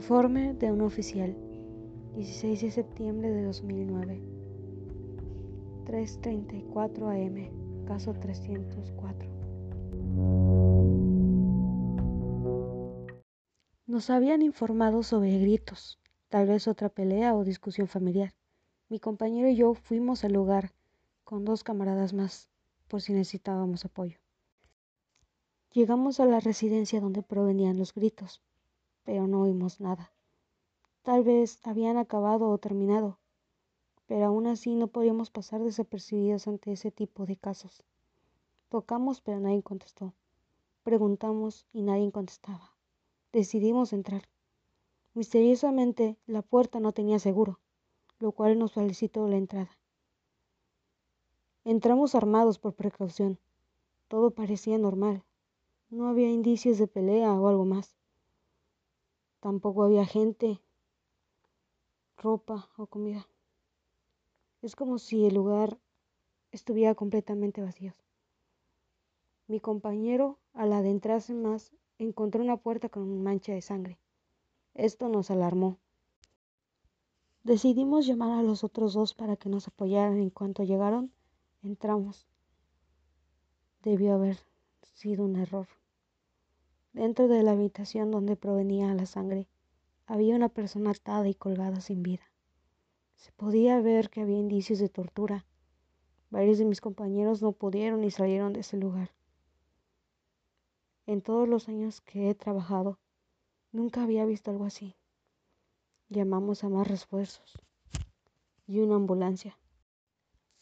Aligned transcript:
Informe 0.00 0.54
de 0.54 0.72
un 0.72 0.80
oficial, 0.80 1.36
16 2.14 2.62
de 2.62 2.70
septiembre 2.70 3.28
de 3.28 3.44
2009, 3.44 4.22
3.34 5.84 7.04
am, 7.10 7.84
caso 7.84 8.14
304. 8.14 9.28
Nos 13.86 14.08
habían 14.08 14.40
informado 14.40 15.02
sobre 15.02 15.38
gritos, 15.38 15.98
tal 16.30 16.46
vez 16.46 16.66
otra 16.66 16.88
pelea 16.88 17.34
o 17.34 17.44
discusión 17.44 17.86
familiar. 17.86 18.32
Mi 18.88 19.00
compañero 19.00 19.50
y 19.50 19.56
yo 19.56 19.74
fuimos 19.74 20.24
al 20.24 20.32
lugar 20.32 20.72
con 21.24 21.44
dos 21.44 21.62
camaradas 21.62 22.14
más, 22.14 22.48
por 22.88 23.02
si 23.02 23.12
necesitábamos 23.12 23.84
apoyo. 23.84 24.18
Llegamos 25.74 26.20
a 26.20 26.24
la 26.24 26.40
residencia 26.40 27.02
donde 27.02 27.22
provenían 27.22 27.76
los 27.76 27.92
gritos, 27.92 28.40
pero 29.04 29.26
no 29.26 29.42
oímos 29.42 29.80
nada. 29.80 30.12
Tal 31.02 31.24
vez 31.24 31.58
habían 31.66 31.96
acabado 31.96 32.50
o 32.50 32.58
terminado, 32.58 33.18
pero 34.06 34.26
aún 34.26 34.46
así 34.46 34.74
no 34.74 34.88
podíamos 34.88 35.30
pasar 35.30 35.62
desapercibidos 35.62 36.48
ante 36.48 36.72
ese 36.72 36.90
tipo 36.90 37.26
de 37.26 37.36
casos. 37.36 37.84
Tocamos, 38.68 39.20
pero 39.20 39.40
nadie 39.40 39.62
contestó. 39.62 40.12
Preguntamos 40.82 41.66
y 41.72 41.82
nadie 41.82 42.10
contestaba. 42.12 42.74
Decidimos 43.32 43.92
entrar. 43.92 44.22
Misteriosamente, 45.14 46.16
la 46.26 46.42
puerta 46.42 46.80
no 46.80 46.92
tenía 46.92 47.18
seguro, 47.18 47.60
lo 48.18 48.32
cual 48.32 48.58
nos 48.58 48.72
felicitó 48.72 49.26
la 49.28 49.36
entrada. 49.36 49.70
Entramos 51.64 52.14
armados 52.14 52.58
por 52.58 52.74
precaución. 52.74 53.38
Todo 54.08 54.30
parecía 54.30 54.78
normal. 54.78 55.22
No 55.90 56.08
había 56.08 56.30
indicios 56.30 56.78
de 56.78 56.86
pelea 56.86 57.32
o 57.34 57.48
algo 57.48 57.64
más. 57.64 57.96
Tampoco 59.40 59.84
había 59.84 60.04
gente, 60.04 60.60
ropa 62.18 62.68
o 62.76 62.86
comida. 62.86 63.26
Es 64.60 64.76
como 64.76 64.98
si 64.98 65.24
el 65.24 65.34
lugar 65.34 65.78
estuviera 66.52 66.94
completamente 66.94 67.62
vacío. 67.62 67.94
Mi 69.46 69.58
compañero, 69.58 70.38
al 70.52 70.72
adentrarse 70.74 71.34
más, 71.34 71.72
encontró 71.98 72.42
una 72.42 72.58
puerta 72.58 72.90
con 72.90 73.22
mancha 73.22 73.52
de 73.52 73.62
sangre. 73.62 73.98
Esto 74.74 75.08
nos 75.08 75.30
alarmó. 75.30 75.78
Decidimos 77.42 78.06
llamar 78.06 78.38
a 78.38 78.42
los 78.42 78.62
otros 78.62 78.92
dos 78.92 79.14
para 79.14 79.36
que 79.36 79.48
nos 79.48 79.66
apoyaran. 79.66 80.18
En 80.18 80.30
cuanto 80.30 80.62
llegaron, 80.62 81.10
entramos. 81.62 82.26
Debió 83.82 84.14
haber 84.14 84.38
sido 84.82 85.24
un 85.24 85.36
error. 85.36 85.66
Dentro 86.92 87.28
de 87.28 87.44
la 87.44 87.52
habitación 87.52 88.10
donde 88.10 88.34
provenía 88.34 88.92
la 88.94 89.06
sangre 89.06 89.46
había 90.06 90.34
una 90.34 90.48
persona 90.48 90.90
atada 90.90 91.28
y 91.28 91.34
colgada 91.34 91.80
sin 91.80 92.02
vida. 92.02 92.24
Se 93.14 93.30
podía 93.30 93.80
ver 93.80 94.10
que 94.10 94.22
había 94.22 94.38
indicios 94.38 94.80
de 94.80 94.88
tortura. 94.88 95.46
Varios 96.30 96.58
de 96.58 96.64
mis 96.64 96.80
compañeros 96.80 97.42
no 97.42 97.52
pudieron 97.52 98.02
y 98.02 98.10
salieron 98.10 98.52
de 98.52 98.60
ese 98.60 98.76
lugar. 98.76 99.12
En 101.06 101.22
todos 101.22 101.48
los 101.48 101.68
años 101.68 102.00
que 102.00 102.28
he 102.28 102.34
trabajado, 102.34 102.98
nunca 103.70 104.02
había 104.02 104.24
visto 104.24 104.50
algo 104.50 104.64
así. 104.64 104.96
Llamamos 106.08 106.64
a 106.64 106.68
más 106.68 106.88
refuerzos 106.88 107.54
y 108.66 108.80
una 108.80 108.96
ambulancia. 108.96 109.56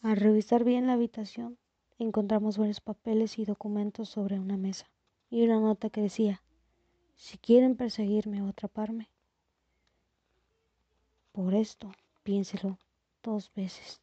Al 0.00 0.16
revisar 0.16 0.64
bien 0.64 0.86
la 0.86 0.94
habitación, 0.94 1.58
encontramos 1.98 2.56
varios 2.56 2.80
papeles 2.80 3.38
y 3.38 3.44
documentos 3.44 4.08
sobre 4.08 4.40
una 4.40 4.56
mesa 4.56 4.86
y 5.30 5.44
una 5.44 5.60
nota 5.60 5.90
que 5.90 6.00
decía, 6.00 6.42
si 7.16 7.38
quieren 7.38 7.76
perseguirme 7.76 8.42
o 8.42 8.48
atraparme, 8.48 9.08
por 11.32 11.54
esto 11.54 11.92
piénselo 12.22 12.78
dos 13.22 13.52
veces. 13.54 14.00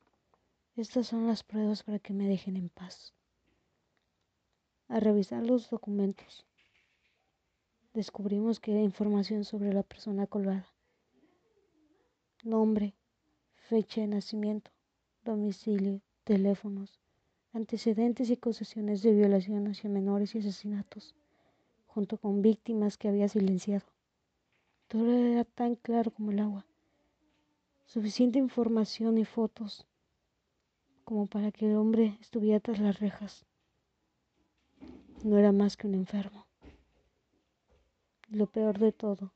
Estas 0.75 1.07
son 1.07 1.27
las 1.27 1.43
pruebas 1.43 1.83
para 1.83 1.99
que 1.99 2.13
me 2.13 2.27
dejen 2.27 2.55
en 2.55 2.69
paz. 2.69 3.13
Al 4.87 5.01
revisar 5.01 5.45
los 5.45 5.69
documentos, 5.69 6.45
descubrimos 7.93 8.59
que 8.59 8.71
era 8.71 8.81
información 8.81 9.43
sobre 9.43 9.73
la 9.73 9.83
persona 9.83 10.27
colgada. 10.27 10.67
Nombre, 12.43 12.95
fecha 13.55 14.01
de 14.01 14.07
nacimiento, 14.07 14.71
domicilio, 15.23 16.01
teléfonos, 16.23 17.00
antecedentes 17.53 18.29
y 18.29 18.33
acusaciones 18.33 19.01
de 19.01 19.13
violación 19.13 19.67
hacia 19.67 19.89
menores 19.89 20.35
y 20.35 20.39
asesinatos 20.39 21.15
junto 21.87 22.17
con 22.17 22.41
víctimas 22.41 22.97
que 22.97 23.09
había 23.09 23.27
silenciado. 23.27 23.85
Todo 24.87 25.11
era 25.11 25.43
tan 25.43 25.75
claro 25.75 26.11
como 26.11 26.31
el 26.31 26.39
agua. 26.39 26.65
Suficiente 27.85 28.39
información 28.39 29.17
y 29.17 29.25
fotos 29.25 29.85
como 31.03 31.27
para 31.27 31.51
que 31.51 31.69
el 31.69 31.75
hombre 31.75 32.17
estuviera 32.21 32.59
tras 32.61 32.79
las 32.79 32.99
rejas. 32.99 33.45
No 35.23 35.37
era 35.37 35.51
más 35.51 35.75
que 35.75 35.87
un 35.87 35.95
enfermo. 35.95 36.45
Lo 38.29 38.47
peor 38.47 38.79
de 38.79 38.93
todo 38.93 39.33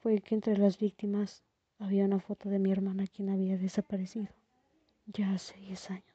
fue 0.00 0.20
que 0.20 0.34
entre 0.34 0.56
las 0.56 0.78
víctimas 0.78 1.42
había 1.78 2.06
una 2.06 2.18
foto 2.18 2.48
de 2.48 2.58
mi 2.58 2.72
hermana 2.72 3.06
quien 3.06 3.28
había 3.28 3.58
desaparecido 3.58 4.28
ya 5.06 5.32
hace 5.32 5.56
10 5.58 5.90
años. 5.90 6.11